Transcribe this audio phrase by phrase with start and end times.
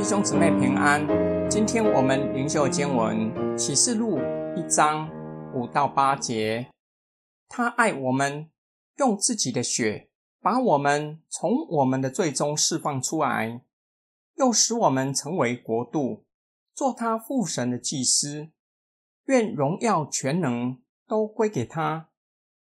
[0.00, 1.06] 弟兄姊妹平安。
[1.50, 4.18] 今天我们灵修经文启示录
[4.56, 5.10] 一章
[5.52, 6.70] 五到八节。
[7.50, 8.48] 他爱我们，
[8.96, 10.08] 用自己的血
[10.40, 13.60] 把我们从我们的罪中释放出来，
[14.36, 16.24] 又使我们成为国度，
[16.74, 18.48] 做他父神的祭司。
[19.26, 22.08] 愿荣耀全能都归给他，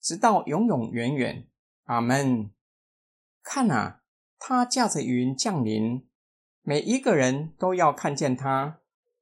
[0.00, 1.46] 直到永永远远。
[1.84, 2.50] 阿门。
[3.42, 4.00] 看啊，
[4.38, 6.07] 他驾着云降临。
[6.68, 8.80] 每一个人都要看见他，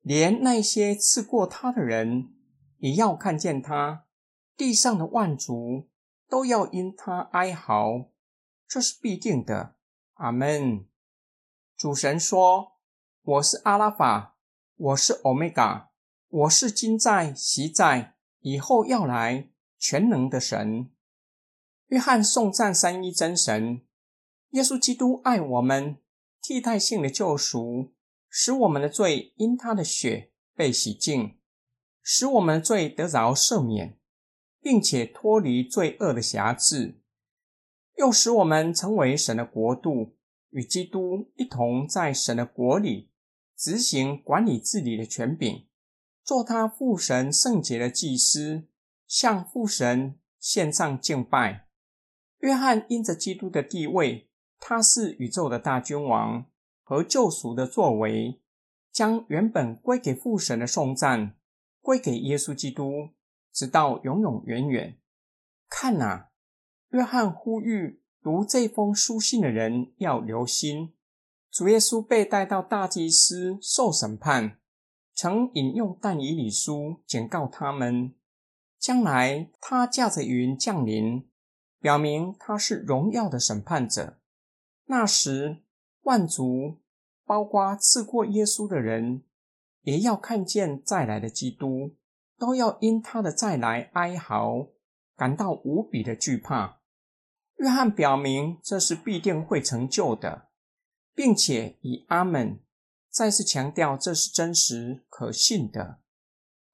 [0.00, 2.34] 连那些刺过他的人
[2.78, 4.06] 也要看见他。
[4.56, 5.88] 地上的万族
[6.28, 8.08] 都要因他哀嚎，
[8.66, 9.76] 这是必定的。
[10.14, 10.84] 阿门。
[11.76, 12.72] 主神说
[13.22, 14.34] ：“我是阿拉法，
[14.74, 15.90] 我是欧米伽，
[16.28, 19.48] 我是今在、昔在、以后要来
[19.78, 20.90] 全能的神。”
[21.86, 23.82] 约翰颂赞三一真神，
[24.50, 25.98] 耶稣基督爱我们。
[26.48, 27.92] 替代性的救赎，
[28.30, 31.36] 使我们的罪因他的血被洗净，
[32.00, 33.98] 使我们的罪得着赦免，
[34.62, 37.02] 并且脱离罪恶的辖制，
[37.98, 40.16] 又使我们成为神的国度，
[40.48, 43.10] 与基督一同在神的国里
[43.54, 45.66] 执行管理治理的权柄，
[46.24, 48.64] 做他父神圣洁的祭司，
[49.06, 51.68] 向父神献上敬拜。
[52.38, 54.27] 约翰因着基督的地位。
[54.60, 56.46] 他是宇宙的大君王
[56.82, 58.40] 和救赎的作为，
[58.92, 61.36] 将原本归给父神的颂赞
[61.80, 63.10] 归给耶稣基督，
[63.52, 64.98] 直到永永远远。
[65.68, 66.26] 看呐，
[66.90, 70.94] 约翰呼吁读这封书信的人要留心，
[71.50, 74.58] 主耶稣被带到大祭司受审判，
[75.14, 78.14] 曾引用但以理书警告他们，
[78.78, 81.28] 将来他驾着云降临，
[81.80, 84.17] 表明他是荣耀的审判者。
[84.90, 85.58] 那时，
[86.04, 86.78] 万族，
[87.26, 89.22] 包括刺过耶稣的人，
[89.82, 91.94] 也要看见再来的基督，
[92.38, 94.68] 都要因他的再来哀嚎，
[95.14, 96.80] 感到无比的惧怕。
[97.56, 100.48] 约翰表明这是必定会成就的，
[101.14, 102.58] 并且以阿门
[103.10, 105.98] 再次强调这是真实可信的。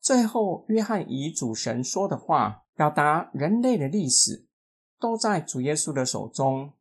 [0.00, 4.46] 最后，约翰以主神说的话表达人类的历史
[4.98, 6.72] 都在主耶稣的手中。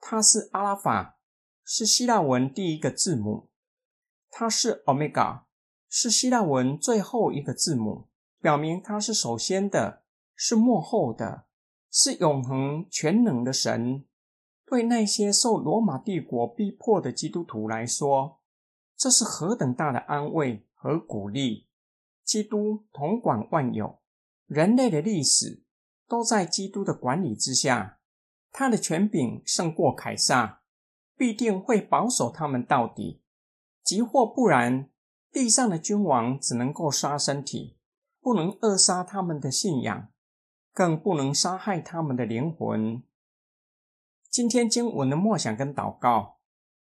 [0.00, 1.18] 它是阿拉法，
[1.62, 3.50] 是希腊文第一个字母；
[4.30, 5.44] 它是欧米伽，
[5.88, 8.08] 是希腊文最后一个字母，
[8.40, 10.02] 表明它是首先的，
[10.34, 11.44] 是幕后的，
[11.90, 14.06] 是永恒全能的神。
[14.64, 18.40] 对那些受罗马帝国逼迫的基督徒来说，
[18.96, 21.66] 这是何等大的安慰和鼓励！
[22.24, 24.00] 基督统管万有，
[24.46, 25.64] 人类的历史
[26.08, 27.99] 都在基督的管理之下。
[28.52, 30.62] 他的权柄胜过凯撒，
[31.16, 33.22] 必定会保守他们到底。
[33.82, 34.90] 即或不然，
[35.32, 37.78] 地上的君王只能够杀身体，
[38.20, 40.08] 不能扼杀他们的信仰，
[40.72, 43.02] 更不能杀害他们的灵魂。
[44.28, 46.38] 今天经文的默想跟祷告，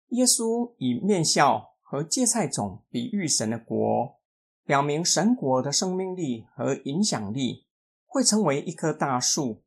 [0.08, 4.20] 耶稣以面笑和芥菜种比喻神的国，
[4.64, 7.66] 表明神国的生命力和影响力
[8.06, 9.62] 会成为一棵大树。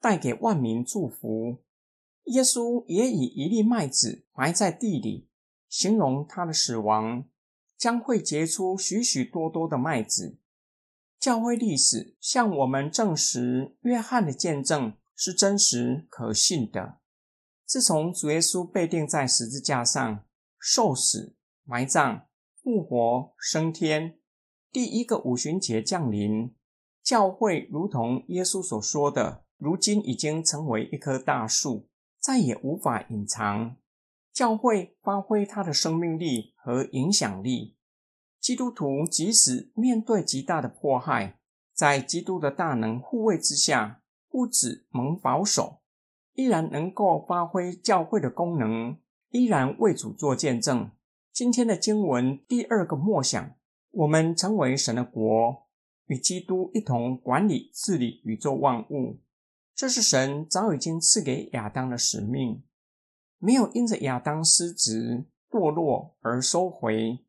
[0.00, 1.58] 带给万民祝福。
[2.24, 5.28] 耶稣也以一粒麦子埋在地里，
[5.68, 7.24] 形容他的死亡
[7.76, 10.38] 将会结出许许多多的麦子。
[11.18, 16.98] 教会历史向我们证实，约翰的见证是真实可信的。
[17.66, 20.24] 自从主耶稣被钉在十字架上、
[20.58, 22.26] 受死、埋葬、
[22.62, 24.18] 复活、升天，
[24.72, 26.54] 第一个五旬节降临，
[27.02, 29.44] 教会如同耶稣所说的。
[29.60, 31.86] 如今已经成为一棵大树，
[32.18, 33.76] 再也无法隐藏。
[34.32, 37.76] 教会发挥它的生命力和影响力。
[38.40, 41.38] 基督徒即使面对极大的迫害，
[41.74, 44.00] 在基督的大能护卫之下，
[44.30, 45.82] 不止蒙保守，
[46.32, 48.96] 依然能够发挥教会的功能，
[49.28, 50.90] 依然为主做见证。
[51.34, 53.54] 今天的经文第二个默想：
[53.90, 55.66] 我们成为神的国，
[56.06, 59.18] 与基督一同管理治理宇宙万物。
[59.80, 62.62] 这是神早已经赐给亚当的使命，
[63.38, 67.24] 没有因着亚当失职堕落而收回。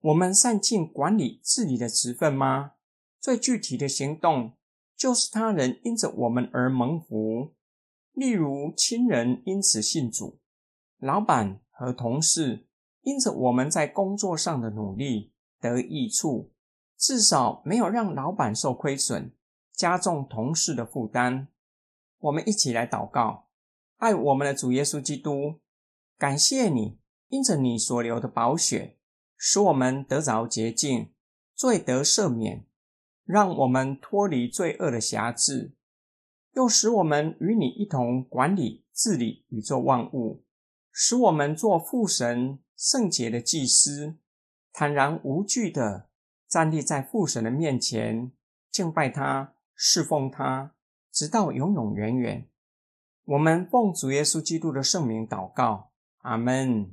[0.00, 2.72] 我们善尽管理治理的职分吗？
[3.20, 4.54] 最具体的行动
[4.96, 7.52] 就是他人因着我们而蒙福，
[8.12, 10.40] 例如亲人因此信主，
[10.96, 12.66] 老板和同事
[13.02, 16.54] 因着我们在工作上的努力得益处，
[16.96, 19.34] 至少没有让老板受亏损，
[19.74, 21.48] 加重同事的负担。
[22.22, 23.48] 我们一起来祷告，
[23.96, 25.60] 爱我们的主耶稣基督，
[26.16, 28.96] 感谢你，因着你所流的宝血，
[29.36, 31.12] 使我们得着洁净，
[31.52, 32.64] 罪得赦免，
[33.24, 35.74] 让我们脱离罪恶的辖制，
[36.52, 40.44] 又使我们与你一同管理治理宇宙万物，
[40.92, 44.16] 使我们做父神圣洁的祭司，
[44.72, 46.08] 坦然无惧的
[46.48, 48.30] 站立在父神的面前，
[48.70, 50.76] 敬拜他，侍奉他，
[51.12, 52.48] 直到永永远远。
[53.24, 55.92] 我们奉主耶稣基督的圣名祷告，
[56.22, 56.92] 阿门。